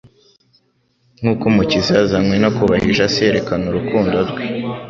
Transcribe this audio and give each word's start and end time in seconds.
Nk'uko 1.19 1.43
Umukiza 1.51 1.91
yazanywe 1.99 2.35
no 2.43 2.49
kubahisha 2.55 3.03
Se 3.13 3.19
yerekana 3.27 3.65
umktmdo 3.69 4.19
rwe, 4.29 4.41